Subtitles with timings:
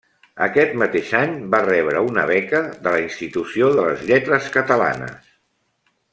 [0.43, 5.31] Aquest mateix any va rebre una beca de la Institució de les Lletres Catalanes.